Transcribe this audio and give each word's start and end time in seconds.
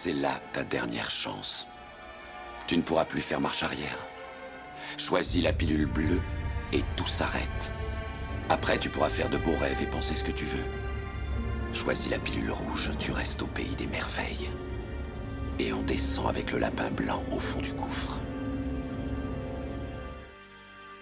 C'est 0.00 0.12
là 0.12 0.40
ta 0.52 0.62
dernière 0.62 1.10
chance. 1.10 1.66
Tu 2.68 2.76
ne 2.76 2.82
pourras 2.82 3.04
plus 3.04 3.20
faire 3.20 3.40
marche 3.40 3.64
arrière. 3.64 3.98
Choisis 4.96 5.42
la 5.42 5.52
pilule 5.52 5.86
bleue 5.86 6.20
et 6.72 6.84
tout 6.94 7.08
s'arrête. 7.08 7.72
Après, 8.48 8.78
tu 8.78 8.90
pourras 8.90 9.08
faire 9.08 9.28
de 9.28 9.38
beaux 9.38 9.56
rêves 9.56 9.82
et 9.82 9.88
penser 9.88 10.14
ce 10.14 10.22
que 10.22 10.30
tu 10.30 10.44
veux. 10.44 10.62
Choisis 11.72 12.12
la 12.12 12.20
pilule 12.20 12.52
rouge, 12.52 12.92
tu 13.00 13.10
restes 13.10 13.42
au 13.42 13.48
pays 13.48 13.74
des 13.74 13.88
merveilles. 13.88 14.52
Et 15.58 15.72
on 15.72 15.82
descend 15.82 16.28
avec 16.28 16.52
le 16.52 16.58
lapin 16.58 16.92
blanc 16.92 17.24
au 17.32 17.40
fond 17.40 17.60
du 17.60 17.72
gouffre. 17.72 18.20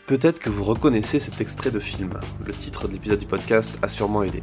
Peut-être 0.07 0.38
que 0.38 0.50
vous 0.50 0.62
reconnaissez 0.62 1.18
cet 1.18 1.41
extrait 1.41 1.72
de 1.72 1.80
film. 1.80 2.20
Le 2.46 2.52
titre 2.52 2.86
de 2.86 2.93
l'épisode 2.93 3.18
du 3.18 3.27
podcast 3.27 3.77
a 3.82 3.89
sûrement 3.89 4.22
aidé. 4.22 4.40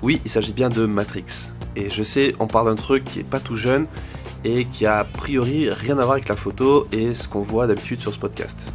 Oui, 0.00 0.18
il 0.24 0.30
s'agit 0.30 0.54
bien 0.54 0.70
de 0.70 0.86
Matrix. 0.86 1.52
Et 1.76 1.90
je 1.90 2.02
sais, 2.02 2.34
on 2.38 2.46
parle 2.46 2.68
d'un 2.68 2.74
truc 2.74 3.04
qui 3.04 3.20
est 3.20 3.24
pas 3.24 3.38
tout 3.38 3.54
jeune 3.54 3.86
et 4.44 4.64
qui 4.64 4.86
a 4.86 5.00
a 5.00 5.04
priori 5.04 5.68
rien 5.68 5.98
à 5.98 6.04
voir 6.04 6.12
avec 6.12 6.28
la 6.28 6.36
photo 6.36 6.86
et 6.90 7.12
ce 7.12 7.28
qu'on 7.28 7.42
voit 7.42 7.66
d'habitude 7.66 8.00
sur 8.00 8.14
ce 8.14 8.18
podcast. 8.18 8.72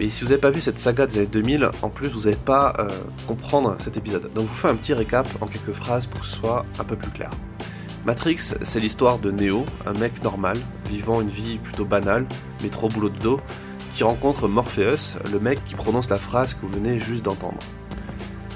Mais 0.00 0.10
si 0.10 0.24
vous 0.24 0.30
n'avez 0.30 0.40
pas 0.40 0.50
vu 0.50 0.60
cette 0.60 0.80
saga 0.80 1.06
des 1.06 1.18
années 1.18 1.26
2000, 1.28 1.70
en 1.80 1.90
plus 1.90 2.08
vous 2.08 2.22
n'allez 2.22 2.34
pas 2.34 2.72
euh, 2.80 2.88
comprendre 3.28 3.76
cet 3.78 3.96
épisode. 3.96 4.28
Donc 4.34 4.46
je 4.46 4.50
vous 4.50 4.56
fais 4.56 4.68
un 4.68 4.74
petit 4.74 4.94
récap 4.94 5.28
en 5.40 5.46
quelques 5.46 5.72
phrases 5.72 6.06
pour 6.06 6.22
que 6.22 6.26
ce 6.26 6.34
soit 6.34 6.66
un 6.80 6.84
peu 6.84 6.96
plus 6.96 7.12
clair. 7.12 7.30
Matrix, 8.04 8.54
c'est 8.62 8.80
l'histoire 8.80 9.20
de 9.20 9.30
Neo, 9.30 9.64
un 9.86 9.92
mec 9.92 10.24
normal, 10.24 10.58
vivant 10.90 11.20
une 11.20 11.28
vie 11.28 11.58
plutôt 11.58 11.84
banale, 11.84 12.26
mais 12.62 12.68
trop 12.68 12.88
boulot 12.88 13.10
de 13.10 13.18
dos, 13.18 13.40
qui 13.96 14.04
rencontre 14.04 14.46
Morpheus, 14.46 15.18
le 15.32 15.40
mec 15.40 15.58
qui 15.64 15.74
prononce 15.74 16.10
la 16.10 16.18
phrase 16.18 16.52
que 16.52 16.60
vous 16.60 16.68
venez 16.68 16.98
juste 16.98 17.24
d'entendre. 17.24 17.58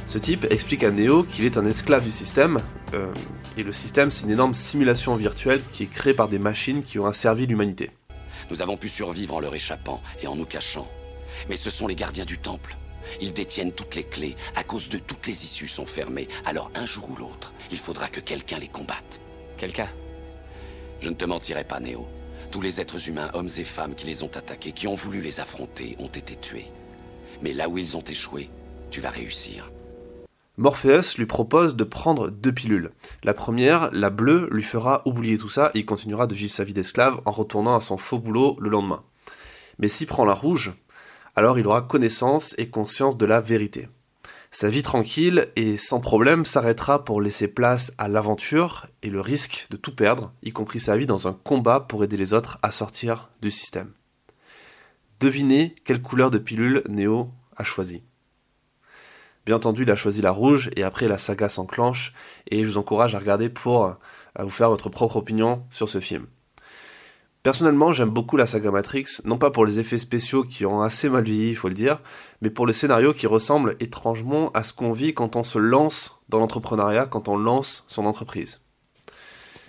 Ce 0.07 0.19
type 0.19 0.47
explique 0.51 0.85
à 0.85 0.91
Neo 0.91 1.23
qu'il 1.23 1.47
est 1.47 1.57
un 1.57 1.65
esclave 1.65 2.05
du 2.05 2.11
système, 2.11 2.61
euh, 2.93 3.11
et 3.57 3.63
le 3.63 3.73
système 3.73 4.11
c'est 4.11 4.25
une 4.25 4.33
énorme 4.33 4.53
simulation 4.53 5.16
virtuelle 5.16 5.63
qui 5.73 5.85
est 5.85 5.91
créée 5.91 6.13
par 6.13 6.29
des 6.29 6.38
machines 6.38 6.82
qui 6.82 6.99
ont 6.99 7.07
asservi 7.07 7.47
l'humanité. 7.47 7.91
Nous 8.51 8.60
avons 8.60 8.77
pu 8.77 8.91
survivre 8.91 9.35
en 9.35 9.41
leur 9.41 9.55
échappant 9.55 10.02
et 10.23 10.27
en 10.27 10.37
nous 10.37 10.45
cachant. 10.45 10.87
Mais 11.49 11.57
ce 11.57 11.71
sont 11.71 11.87
les 11.87 11.97
gardiens 11.97 12.27
du 12.27 12.37
temple. 12.37 12.77
Ils 13.23 13.32
détiennent 13.32 13.73
toutes 13.73 13.95
les 13.95 14.04
clés. 14.04 14.37
À 14.57 14.63
cause 14.63 14.91
de 14.91 14.99
toutes 14.99 15.27
les 15.27 15.45
issues 15.45 15.69
sont 15.69 15.87
fermées. 15.87 16.29
Alors 16.45 16.71
un 16.75 16.85
jour 16.85 17.09
ou 17.09 17.16
l'autre, 17.16 17.54
il 17.71 17.79
faudra 17.79 18.09
que 18.09 18.21
quelqu'un 18.21 18.59
les 18.59 18.69
combatte. 18.69 19.23
Quelqu'un? 19.57 19.88
Je 21.01 21.09
ne 21.09 21.15
te 21.15 21.25
mentirai 21.25 21.65
pas, 21.65 21.80
Néo. 21.80 22.07
Tous 22.51 22.60
les 22.60 22.80
êtres 22.80 23.09
humains, 23.09 23.30
hommes 23.34 23.48
et 23.59 23.65
femmes 23.65 23.95
qui 23.95 24.06
les 24.06 24.24
ont 24.24 24.30
attaqués, 24.34 24.73
qui 24.73 24.88
ont 24.88 24.96
voulu 24.96 25.20
les 25.20 25.38
affronter, 25.38 25.96
ont 26.01 26.09
été 26.09 26.34
tués. 26.34 26.66
Mais 27.42 27.52
là 27.52 27.68
où 27.68 27.79
ils 27.79 27.96
ont 27.96 28.02
échoué, 28.02 28.51
tu 28.90 29.01
vas 29.01 29.10
réussir. 29.10 29.70
Morpheus 30.57 31.16
lui 31.16 31.26
propose 31.26 31.76
de 31.76 31.84
prendre 31.84 32.29
deux 32.29 32.52
pilules. 32.52 32.90
La 33.23 33.34
première, 33.34 33.90
la 33.92 34.10
bleue, 34.10 34.48
lui 34.51 34.65
fera 34.65 35.02
oublier 35.07 35.38
tout 35.38 35.48
ça 35.48 35.70
et 35.74 35.79
il 35.79 35.87
continuera 35.87 36.26
de 36.26 36.34
vivre 36.34 36.52
sa 36.52 36.65
vie 36.65 36.73
d'esclave 36.73 37.20
en 37.24 37.30
retournant 37.30 37.76
à 37.76 37.80
son 37.80 37.96
faux 37.96 38.18
boulot 38.18 38.57
le 38.60 38.68
lendemain. 38.68 39.04
Mais 39.79 39.88
s'il 39.88 40.09
prend 40.09 40.24
la 40.24 40.35
rouge, 40.35 40.74
alors 41.37 41.59
il 41.59 41.66
aura 41.66 41.82
connaissance 41.82 42.54
et 42.59 42.68
conscience 42.68 43.16
de 43.16 43.26
la 43.26 43.40
vérité. 43.40 43.88
Sa 44.52 44.68
vie 44.68 44.82
tranquille 44.82 45.46
et 45.54 45.76
sans 45.76 46.01
problème 46.01 46.45
s'arrêtera 46.45 47.04
pour 47.04 47.20
laisser 47.20 47.46
place 47.46 47.93
à 47.98 48.09
l'aventure 48.09 48.88
et 49.01 49.09
le 49.09 49.20
risque 49.20 49.68
de 49.70 49.76
tout 49.76 49.95
perdre, 49.95 50.32
y 50.42 50.51
compris 50.51 50.80
sa 50.80 50.96
vie 50.96 51.07
dans 51.07 51.29
un 51.29 51.32
combat 51.32 51.79
pour 51.79 52.02
aider 52.02 52.16
les 52.16 52.34
autres 52.34 52.59
à 52.60 52.73
sortir 52.73 53.30
du 53.40 53.52
système. 53.52 53.92
Devinez 55.20 55.76
quelle 55.84 56.02
couleur 56.02 56.32
de 56.32 56.38
pilule 56.38 56.82
Neo 56.88 57.30
a 57.57 57.62
choisi. 57.62 58.02
Bien 59.46 59.54
entendu, 59.54 59.84
il 59.84 59.90
a 59.90 59.96
choisi 59.96 60.20
la 60.20 60.32
rouge 60.32 60.68
et 60.74 60.82
après 60.82 61.07
la 61.07 61.16
saga 61.16 61.48
s'enclenche 61.48 62.12
et 62.51 62.64
je 62.64 62.68
vous 62.68 62.79
encourage 62.79 63.14
à 63.14 63.20
regarder 63.20 63.51
pour 63.51 63.87
euh, 63.87 63.95
vous 64.41 64.50
faire 64.50 64.69
votre 64.69 64.88
propre 64.88 65.16
opinion 65.16 65.64
sur 65.70 65.88
ce 65.88 66.00
film. 66.00 66.26
Personnellement, 67.43 67.94
j'aime 67.94 68.10
beaucoup 68.10 68.37
la 68.37 68.44
saga 68.44 68.71
Matrix, 68.71 69.22
non 69.25 69.38
pas 69.38 69.50
pour 69.50 69.65
les 69.65 69.81
effets 69.81 69.97
spéciaux 69.97 70.44
qui 70.44 70.66
ont 70.66 70.82
assez 70.82 71.09
mal 71.09 71.25
vieilli, 71.25 71.50
il 71.50 71.56
faut 71.56 71.69
le 71.69 71.75
dire, 71.75 71.98
mais 72.42 72.50
pour 72.50 72.66
le 72.66 72.75
scénario 72.75 73.14
qui 73.14 73.26
ressemble 73.26 73.76
étrangement 73.81 74.50
à 74.53 74.62
ce 74.62 74.75
qu'on 74.75 74.92
vit 74.92 75.14
quand 75.14 75.37
on 75.37 75.44
se 75.44 75.59
lance 75.59 76.19
dans 76.28 76.38
l'entrepreneuriat, 76.38 77.06
quand 77.06 77.28
on 77.28 77.38
lance 77.38 77.84
son 77.87 78.04
entreprise. 78.04 78.60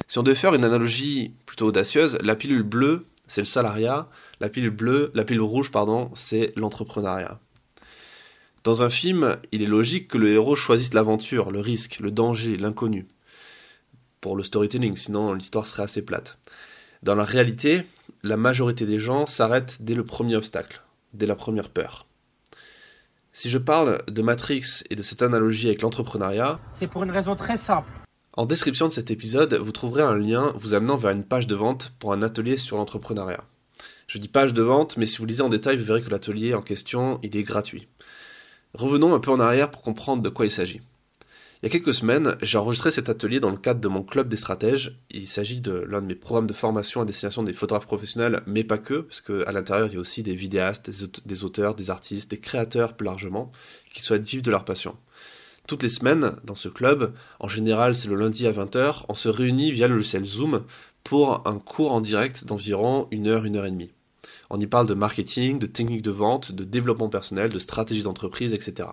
Si 0.08 0.20
on 0.20 0.24
devait 0.24 0.36
faire 0.36 0.54
une 0.54 0.66
analogie 0.66 1.34
plutôt 1.46 1.68
audacieuse, 1.68 2.18
la 2.22 2.36
pilule 2.36 2.64
bleue, 2.64 3.06
c'est 3.28 3.40
le 3.40 3.46
salariat, 3.46 4.10
la 4.42 4.50
pilule 4.50 4.72
bleue, 4.72 5.12
la 5.14 5.24
pilule 5.24 5.42
rouge, 5.42 5.72
pardon, 5.72 6.12
c'est 6.14 6.52
l'entrepreneuriat. 6.58 7.40
Dans 8.66 8.84
un 8.84 8.90
film, 8.90 9.38
il 9.54 9.64
est 9.64 9.68
logique 9.68 10.10
que 10.10 10.18
le 10.18 10.34
héros 10.34 10.58
choisisse 10.58 10.94
l'aventure, 10.94 11.52
le 11.52 11.62
risque, 11.62 12.00
le 12.02 12.12
danger, 12.12 12.58
l'inconnu. 12.58 13.08
Pour 14.20 14.36
le 14.36 14.44
storytelling, 14.44 14.98
sinon 14.98 15.34
l'histoire 15.34 15.66
serait 15.66 15.84
assez 15.84 16.04
plate. 16.04 16.38
Dans 17.04 17.16
la 17.16 17.24
réalité, 17.24 17.84
la 18.22 18.38
majorité 18.38 18.86
des 18.86 19.00
gens 19.00 19.26
s'arrêtent 19.26 19.82
dès 19.82 19.96
le 19.96 20.06
premier 20.06 20.36
obstacle, 20.36 20.84
dès 21.14 21.26
la 21.26 21.36
première 21.36 21.70
peur. 21.70 22.06
Si 23.34 23.50
je 23.50 23.58
parle 23.58 24.04
de 24.06 24.22
Matrix 24.22 24.84
et 24.92 24.96
de 24.96 25.02
cette 25.02 25.24
analogie 25.24 25.68
avec 25.68 25.82
l'entrepreneuriat, 25.82 26.60
c'est 26.74 26.86
pour 26.86 27.04
une 27.04 27.10
raison 27.10 27.36
très 27.36 27.58
simple. 27.58 27.90
En 28.34 28.46
description 28.46 28.88
de 28.88 28.92
cet 28.92 29.10
épisode, 29.10 29.56
vous 29.56 29.72
trouverez 29.72 30.04
un 30.04 30.16
lien 30.16 30.54
vous 30.56 30.76
amenant 30.76 30.96
vers 30.96 31.12
une 31.12 31.24
page 31.24 31.48
de 31.48 31.56
vente 31.56 31.92
pour 31.98 32.14
un 32.14 32.22
atelier 32.22 32.56
sur 32.56 32.78
l'entrepreneuriat. 32.78 33.44
Je 34.06 34.20
dis 34.20 34.28
page 34.28 34.54
de 34.54 34.62
vente, 34.62 34.96
mais 34.98 35.08
si 35.08 35.18
vous 35.18 35.26
lisez 35.26 35.42
en 35.42 35.50
détail, 35.50 35.78
vous 35.78 35.86
verrez 35.86 36.04
que 36.04 36.10
l'atelier 36.12 36.54
en 36.54 36.62
question, 36.62 37.20
il 37.24 37.36
est 37.36 37.44
gratuit. 37.44 37.88
Revenons 38.76 39.16
un 39.16 39.20
peu 39.20 39.32
en 39.32 39.40
arrière 39.40 39.72
pour 39.72 39.82
comprendre 39.82 40.22
de 40.22 40.30
quoi 40.30 40.46
il 40.46 40.52
s'agit. 40.52 40.82
Il 41.62 41.68
y 41.68 41.70
a 41.70 41.72
quelques 41.74 41.94
semaines, 41.94 42.38
j'ai 42.42 42.58
enregistré 42.58 42.90
cet 42.90 43.08
atelier 43.08 43.40
dans 43.40 43.52
le 43.52 43.58
cadre 43.58 43.80
de 43.80 43.88
mon 43.88 44.02
club 44.02 44.28
des 44.28 44.36
stratèges. 44.36 44.98
Il 45.12 45.28
s'agit 45.28 45.62
de 45.62 45.86
l'un 45.88 46.02
de 46.02 46.08
mes 46.08 46.16
programmes 46.16 46.48
de 46.48 46.54
formation 46.54 47.02
à 47.02 47.06
destination 47.06 47.44
des 47.44 47.54
photographes 47.54 47.86
professionnels, 47.86 48.42
mais 48.48 48.64
pas 48.64 48.80
que, 48.80 49.02
parce 49.02 49.22
qu'à 49.22 49.52
l'intérieur, 49.52 49.88
il 49.88 49.94
y 49.94 49.98
a 49.98 50.00
aussi 50.00 50.24
des 50.24 50.34
vidéastes, 50.34 50.90
des 51.24 51.44
auteurs, 51.44 51.76
des 51.76 51.92
artistes, 51.92 52.32
des 52.32 52.40
créateurs 52.40 52.96
plus 52.96 53.06
largement, 53.06 53.52
qui 53.94 54.02
souhaitent 54.02 54.26
vivre 54.26 54.42
de 54.42 54.50
leur 54.50 54.66
passion. 54.66 54.98
Toutes 55.68 55.84
les 55.84 55.90
semaines, 55.90 56.36
dans 56.44 56.56
ce 56.56 56.68
club, 56.68 57.14
en 57.40 57.48
général 57.48 57.94
c'est 57.94 58.08
le 58.08 58.16
lundi 58.16 58.48
à 58.48 58.52
20h, 58.52 59.06
on 59.08 59.14
se 59.14 59.30
réunit 59.30 59.72
via 59.72 59.88
le 59.88 59.94
logiciel 59.94 60.26
Zoom 60.26 60.64
pour 61.04 61.48
un 61.48 61.60
cours 61.60 61.92
en 61.92 62.02
direct 62.02 62.44
d'environ 62.46 63.08
une 63.12 63.28
heure, 63.28 63.46
une 63.46 63.56
heure 63.56 63.68
et 63.68 63.72
demie. 63.72 63.92
On 64.50 64.60
y 64.60 64.66
parle 64.66 64.88
de 64.88 64.96
marketing, 64.96 65.60
de 65.60 65.68
techniques 65.68 66.02
de 66.02 66.12
vente, 66.12 66.52
de 66.52 66.64
développement 66.64 67.10
personnel, 67.10 67.52
de 67.52 67.60
stratégie 67.60 68.02
d'entreprise, 68.02 68.56
etc. 68.56 68.90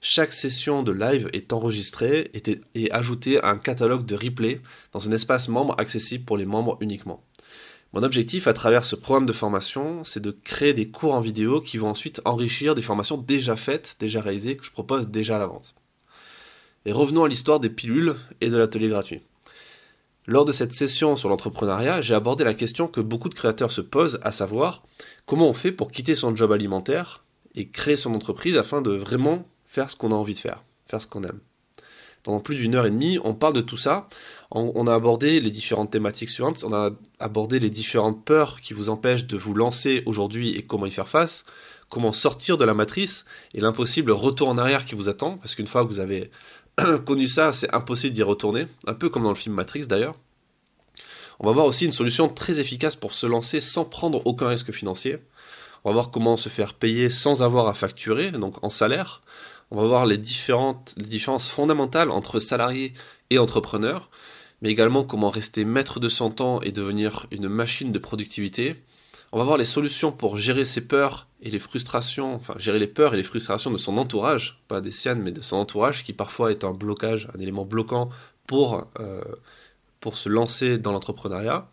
Chaque 0.00 0.32
session 0.32 0.84
de 0.84 0.92
live 0.92 1.28
est 1.32 1.52
enregistrée 1.52 2.30
et 2.74 2.90
ajoutée 2.92 3.42
à 3.42 3.50
un 3.50 3.58
catalogue 3.58 4.06
de 4.06 4.14
replay 4.14 4.60
dans 4.92 5.08
un 5.08 5.12
espace 5.12 5.48
membre 5.48 5.74
accessible 5.78 6.24
pour 6.24 6.36
les 6.36 6.46
membres 6.46 6.78
uniquement. 6.80 7.24
Mon 7.92 8.02
objectif 8.02 8.46
à 8.46 8.52
travers 8.52 8.84
ce 8.84 8.94
programme 8.94 9.26
de 9.26 9.32
formation, 9.32 10.04
c'est 10.04 10.20
de 10.20 10.30
créer 10.30 10.72
des 10.72 10.88
cours 10.88 11.14
en 11.14 11.20
vidéo 11.20 11.60
qui 11.60 11.78
vont 11.78 11.88
ensuite 11.88 12.20
enrichir 12.24 12.74
des 12.74 12.82
formations 12.82 13.16
déjà 13.16 13.56
faites, 13.56 13.96
déjà 13.98 14.20
réalisées, 14.20 14.56
que 14.56 14.64
je 14.64 14.70
propose 14.70 15.08
déjà 15.08 15.36
à 15.36 15.38
la 15.40 15.46
vente. 15.46 15.74
Et 16.84 16.92
revenons 16.92 17.24
à 17.24 17.28
l'histoire 17.28 17.58
des 17.58 17.70
pilules 17.70 18.14
et 18.40 18.50
de 18.50 18.56
l'atelier 18.56 18.88
gratuit. 18.88 19.22
Lors 20.26 20.44
de 20.44 20.52
cette 20.52 20.74
session 20.74 21.16
sur 21.16 21.30
l'entrepreneuriat, 21.30 22.02
j'ai 22.02 22.14
abordé 22.14 22.44
la 22.44 22.54
question 22.54 22.86
que 22.86 23.00
beaucoup 23.00 23.30
de 23.30 23.34
créateurs 23.34 23.72
se 23.72 23.80
posent, 23.80 24.20
à 24.22 24.30
savoir 24.30 24.84
comment 25.24 25.48
on 25.48 25.54
fait 25.54 25.72
pour 25.72 25.90
quitter 25.90 26.14
son 26.14 26.36
job 26.36 26.52
alimentaire 26.52 27.24
et 27.54 27.70
créer 27.70 27.96
son 27.96 28.14
entreprise 28.14 28.58
afin 28.58 28.82
de 28.82 28.90
vraiment 28.90 29.46
faire 29.68 29.90
ce 29.90 29.94
qu'on 29.94 30.10
a 30.10 30.14
envie 30.14 30.34
de 30.34 30.40
faire, 30.40 30.64
faire 30.88 31.00
ce 31.00 31.06
qu'on 31.06 31.22
aime. 31.22 31.38
Pendant 32.24 32.40
plus 32.40 32.56
d'une 32.56 32.74
heure 32.74 32.86
et 32.86 32.90
demie, 32.90 33.18
on 33.22 33.34
parle 33.34 33.52
de 33.52 33.60
tout 33.60 33.76
ça. 33.76 34.08
On, 34.50 34.86
a 34.86 34.94
abordé 34.94 35.40
les 35.40 35.50
différentes 35.50 35.90
thématiques 35.90 36.30
suivantes. 36.30 36.64
On 36.66 36.72
a 36.72 36.90
abordé 37.20 37.60
les 37.60 37.70
différentes 37.70 38.24
peurs 38.24 38.60
qui 38.60 38.74
vous 38.74 38.90
empêchent 38.90 39.26
de 39.26 39.36
vous 39.36 39.54
lancer 39.54 40.02
aujourd'hui 40.04 40.50
et 40.56 40.62
comment 40.62 40.86
y 40.86 40.90
faire 40.90 41.08
face. 41.08 41.44
Comment 41.88 42.12
sortir 42.12 42.56
de 42.56 42.64
la 42.64 42.74
matrice 42.74 43.24
et 43.54 43.60
l'impossible 43.60 44.10
retour 44.10 44.48
en 44.48 44.58
arrière 44.58 44.84
qui 44.84 44.94
vous 44.94 45.08
attend. 45.08 45.38
Parce 45.38 45.54
qu'une 45.54 45.66
fois 45.66 45.84
que 45.84 45.88
vous 45.88 46.00
avez 46.00 46.30
connu 47.06 47.28
ça, 47.28 47.52
c'est 47.52 47.72
impossible 47.74 48.14
d'y 48.14 48.22
retourner. 48.22 48.66
Un 48.86 48.94
peu 48.94 49.08
comme 49.08 49.22
dans 49.22 49.30
le 49.30 49.36
film 49.36 49.54
Matrix 49.54 49.86
d'ailleurs. 49.86 50.16
On 51.40 51.46
va 51.46 51.52
voir 51.52 51.66
aussi 51.66 51.84
une 51.84 51.92
solution 51.92 52.28
très 52.28 52.58
efficace 52.58 52.96
pour 52.96 53.14
se 53.14 53.26
lancer 53.26 53.60
sans 53.60 53.84
prendre 53.84 54.26
aucun 54.26 54.48
risque 54.48 54.72
financier. 54.72 55.18
On 55.84 55.90
va 55.90 55.94
voir 55.94 56.10
comment 56.10 56.36
se 56.36 56.48
faire 56.48 56.74
payer 56.74 57.10
sans 57.10 57.42
avoir 57.44 57.68
à 57.68 57.74
facturer, 57.74 58.32
donc 58.32 58.62
en 58.64 58.68
salaire 58.68 59.22
on 59.70 59.76
va 59.76 59.86
voir 59.86 60.06
les, 60.06 60.18
différences 60.18 61.50
fondamentales 61.50 62.10
entre 62.10 62.40
salarié 62.40 62.94
et 63.30 63.38
entrepreneur, 63.38 64.10
mais 64.62 64.70
également 64.70 65.04
comment 65.04 65.30
rester 65.30 65.64
maître 65.64 66.00
de 66.00 66.08
son 66.08 66.30
temps 66.30 66.60
et 66.62 66.72
devenir 66.72 67.26
une 67.30 67.48
machine 67.48 67.92
de 67.92 67.98
productivité. 67.98 68.76
On 69.30 69.38
va 69.38 69.44
voir 69.44 69.58
les 69.58 69.66
solutions 69.66 70.10
pour 70.10 70.38
gérer 70.38 70.64
ses 70.64 70.80
peurs 70.80 71.26
et 71.42 71.50
les 71.50 71.58
frustrations, 71.58 72.34
enfin 72.34 72.54
gérer 72.56 72.78
les 72.78 72.86
peurs 72.86 73.12
et 73.12 73.16
les 73.18 73.22
frustrations 73.22 73.70
de 73.70 73.76
son 73.76 73.98
entourage, 73.98 74.62
pas 74.68 74.80
des 74.80 74.90
siennes, 74.90 75.20
mais 75.20 75.32
de 75.32 75.42
son 75.42 75.56
entourage, 75.56 76.02
qui 76.02 76.14
parfois 76.14 76.50
est 76.50 76.64
un 76.64 76.72
blocage, 76.72 77.28
un 77.36 77.38
élément 77.38 77.66
bloquant 77.66 78.08
pour, 78.46 78.86
euh, 79.00 79.22
se 80.14 80.30
lancer 80.30 80.78
dans 80.78 80.92
l'entrepreneuriat. 80.92 81.68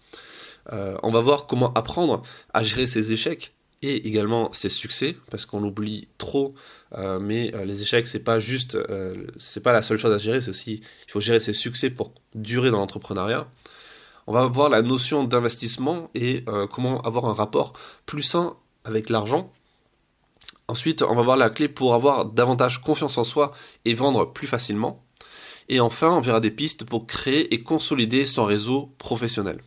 Euh, 0.73 0.97
on 1.03 1.11
va 1.11 1.21
voir 1.21 1.47
comment 1.47 1.71
apprendre 1.73 2.21
à 2.53 2.63
gérer 2.63 2.85
ses 2.85 3.13
échecs 3.13 3.54
et 3.87 4.07
également 4.07 4.51
ses 4.51 4.69
succès, 4.69 5.17
parce 5.29 5.45
qu'on 5.45 5.59
l'oublie 5.59 6.07
trop, 6.17 6.53
euh, 6.97 7.19
mais 7.19 7.53
euh, 7.55 7.65
les 7.65 7.81
échecs, 7.81 8.07
c'est 8.07 8.23
pas 8.23 8.39
juste, 8.39 8.75
euh, 8.75 9.27
c'est 9.37 9.61
pas 9.61 9.73
la 9.73 9.81
seule 9.81 9.97
chose 9.97 10.13
à 10.13 10.17
gérer, 10.17 10.41
c'est 10.41 10.49
aussi, 10.49 10.81
il 11.07 11.11
faut 11.11 11.19
gérer 11.19 11.39
ses 11.39 11.53
succès 11.53 11.89
pour 11.89 12.13
durer 12.33 12.71
dans 12.71 12.79
l'entrepreneuriat. 12.79 13.47
On 14.27 14.33
va 14.33 14.47
voir 14.47 14.69
la 14.69 14.81
notion 14.81 15.23
d'investissement 15.23 16.09
et 16.15 16.43
comment 16.71 16.99
avoir 17.01 17.25
un 17.25 17.33
rapport 17.33 17.73
plus 18.07 18.23
sain 18.23 18.55
avec 18.83 19.11
l'argent. 19.11 19.51
Ensuite, 20.67 21.03
on 21.03 21.13
va 21.13 21.21
voir 21.21 21.37
la 21.37 21.51
clé 21.51 21.69
pour 21.69 21.93
avoir 21.93 22.25
davantage 22.25 22.81
confiance 22.81 23.19
en 23.19 23.23
soi 23.23 23.51
et 23.85 23.93
vendre 23.93 24.25
plus 24.33 24.47
facilement. 24.47 25.05
Et 25.69 25.79
enfin, 25.79 26.09
on 26.09 26.21
verra 26.21 26.39
des 26.39 26.49
pistes 26.49 26.85
pour 26.85 27.05
créer 27.05 27.53
et 27.53 27.61
consolider 27.61 28.25
son 28.25 28.45
réseau 28.45 28.95
professionnel. 28.97 29.61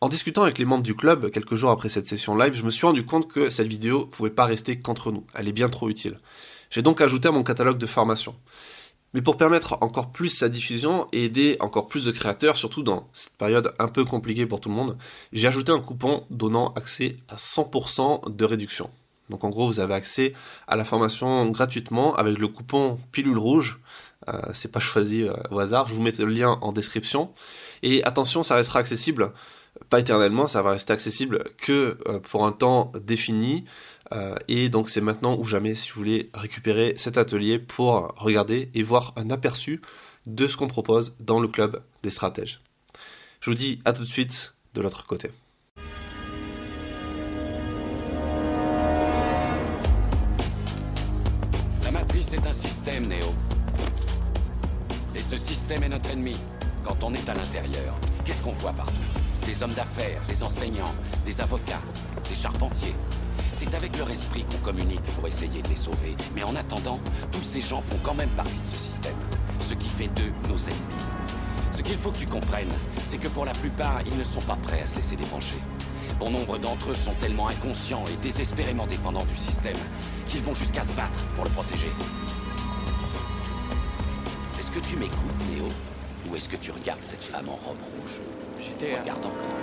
En 0.00 0.08
discutant 0.08 0.42
avec 0.42 0.58
les 0.58 0.64
membres 0.64 0.84
du 0.84 0.94
club 0.94 1.28
quelques 1.30 1.56
jours 1.56 1.70
après 1.70 1.88
cette 1.88 2.06
session 2.06 2.36
live, 2.36 2.54
je 2.54 2.62
me 2.62 2.70
suis 2.70 2.86
rendu 2.86 3.04
compte 3.04 3.26
que 3.26 3.48
cette 3.48 3.66
vidéo 3.66 4.06
pouvait 4.06 4.30
pas 4.30 4.44
rester 4.44 4.80
qu'entre 4.80 5.10
nous. 5.10 5.26
Elle 5.34 5.48
est 5.48 5.52
bien 5.52 5.68
trop 5.68 5.88
utile. 5.88 6.20
J'ai 6.70 6.82
donc 6.82 7.00
ajouté 7.00 7.26
à 7.26 7.32
mon 7.32 7.42
catalogue 7.42 7.78
de 7.78 7.86
formation. 7.86 8.36
Mais 9.12 9.22
pour 9.22 9.36
permettre 9.36 9.76
encore 9.80 10.12
plus 10.12 10.28
sa 10.28 10.48
diffusion 10.48 11.08
et 11.12 11.24
aider 11.24 11.56
encore 11.58 11.88
plus 11.88 12.04
de 12.04 12.12
créateurs, 12.12 12.56
surtout 12.56 12.84
dans 12.84 13.08
cette 13.12 13.36
période 13.38 13.74
un 13.80 13.88
peu 13.88 14.04
compliquée 14.04 14.46
pour 14.46 14.60
tout 14.60 14.68
le 14.68 14.76
monde, 14.76 14.96
j'ai 15.32 15.48
ajouté 15.48 15.72
un 15.72 15.80
coupon 15.80 16.24
donnant 16.30 16.72
accès 16.74 17.16
à 17.28 17.34
100% 17.34 18.36
de 18.36 18.44
réduction. 18.44 18.90
Donc 19.30 19.42
en 19.42 19.48
gros, 19.48 19.66
vous 19.66 19.80
avez 19.80 19.94
accès 19.94 20.32
à 20.68 20.76
la 20.76 20.84
formation 20.84 21.44
gratuitement 21.50 22.14
avec 22.14 22.38
le 22.38 22.46
coupon 22.46 23.00
pilule 23.10 23.38
rouge. 23.38 23.80
Euh, 24.28 24.40
c'est 24.52 24.70
pas 24.70 24.80
choisi 24.80 25.24
euh, 25.24 25.32
au 25.50 25.58
hasard. 25.58 25.88
Je 25.88 25.94
vous 25.94 26.02
mets 26.02 26.12
le 26.16 26.26
lien 26.26 26.56
en 26.60 26.72
description. 26.72 27.32
Et 27.82 28.04
attention, 28.04 28.42
ça 28.42 28.54
restera 28.54 28.78
accessible, 28.78 29.32
pas 29.88 30.00
éternellement, 30.00 30.46
ça 30.46 30.62
va 30.62 30.70
rester 30.70 30.92
accessible 30.92 31.44
que 31.56 31.98
euh, 32.06 32.20
pour 32.20 32.46
un 32.46 32.52
temps 32.52 32.92
défini. 33.02 33.64
Euh, 34.12 34.34
et 34.48 34.68
donc 34.68 34.88
c'est 34.88 35.00
maintenant 35.00 35.36
ou 35.38 35.44
jamais 35.44 35.74
si 35.74 35.90
vous 35.90 35.96
voulez 35.96 36.30
récupérer 36.34 36.94
cet 36.96 37.18
atelier 37.18 37.58
pour 37.58 38.14
regarder 38.16 38.70
et 38.74 38.82
voir 38.82 39.12
un 39.16 39.30
aperçu 39.30 39.82
de 40.26 40.46
ce 40.46 40.56
qu'on 40.56 40.66
propose 40.66 41.16
dans 41.20 41.40
le 41.40 41.48
club 41.48 41.82
des 42.02 42.10
stratèges. 42.10 42.60
Je 43.40 43.50
vous 43.50 43.56
dis 43.56 43.80
à 43.84 43.92
tout 43.92 44.02
de 44.02 44.08
suite 44.08 44.54
de 44.74 44.80
l'autre 44.80 45.06
côté. 45.06 45.30
La 51.84 51.90
matrice 51.90 52.32
est 52.32 52.46
un 52.46 52.52
système, 52.52 53.08
Néo. 53.08 53.26
Et 55.14 55.20
ce 55.20 55.36
système 55.36 55.82
est 55.82 55.88
notre 55.88 56.10
ennemi 56.10 56.36
quand 56.84 57.02
on 57.02 57.14
est 57.14 57.28
à 57.28 57.34
l'intérieur. 57.34 57.94
Qu'est-ce 58.24 58.42
qu'on 58.42 58.52
voit 58.52 58.72
partout? 58.72 58.92
Des 59.48 59.62
hommes 59.62 59.72
d'affaires, 59.72 60.20
des 60.28 60.42
enseignants, 60.42 60.94
des 61.24 61.40
avocats, 61.40 61.80
des 62.28 62.34
charpentiers, 62.34 62.94
c'est 63.54 63.74
avec 63.74 63.96
leur 63.96 64.10
esprit 64.10 64.44
qu'on 64.44 64.58
communique 64.58 65.02
pour 65.16 65.26
essayer 65.26 65.62
de 65.62 65.68
les 65.70 65.74
sauver. 65.74 66.14
Mais 66.34 66.42
en 66.42 66.54
attendant, 66.54 67.00
tous 67.32 67.42
ces 67.42 67.62
gens 67.62 67.80
font 67.80 67.96
quand 68.02 68.12
même 68.12 68.28
partie 68.36 68.58
de 68.58 68.66
ce 68.66 68.76
système. 68.76 69.16
Ce 69.58 69.72
qui 69.72 69.88
fait 69.88 70.08
d'eux 70.08 70.34
nos 70.50 70.58
ennemis. 70.58 71.02
Ce 71.72 71.80
qu'il 71.80 71.96
faut 71.96 72.10
que 72.10 72.18
tu 72.18 72.26
comprennes, 72.26 72.68
c'est 73.04 73.16
que 73.16 73.28
pour 73.28 73.46
la 73.46 73.52
plupart, 73.52 74.02
ils 74.04 74.18
ne 74.18 74.22
sont 74.22 74.42
pas 74.42 74.58
prêts 74.62 74.82
à 74.82 74.86
se 74.86 74.96
laisser 74.96 75.16
débrancher. 75.16 75.56
Bon 76.20 76.30
nombre 76.30 76.58
d'entre 76.58 76.90
eux 76.90 76.94
sont 76.94 77.14
tellement 77.18 77.48
inconscients 77.48 78.04
et 78.12 78.16
désespérément 78.22 78.86
dépendants 78.86 79.24
du 79.24 79.36
système 79.36 79.78
qu'ils 80.26 80.42
vont 80.42 80.54
jusqu'à 80.54 80.82
se 80.82 80.92
battre 80.92 81.24
pour 81.36 81.44
le 81.44 81.50
protéger. 81.52 81.90
Est-ce 84.60 84.70
que 84.70 84.80
tu 84.80 84.96
m'écoutes, 84.96 85.48
Néo 85.50 85.68
Ou 86.26 86.36
est-ce 86.36 86.48
que 86.48 86.56
tu 86.56 86.70
regardes 86.70 87.02
cette 87.02 87.24
femme 87.24 87.48
en 87.48 87.56
robe 87.56 87.78
rouge? 87.78 88.18
J'étais... 88.60 88.98
Regarde 88.98 89.24
encore. 89.24 89.58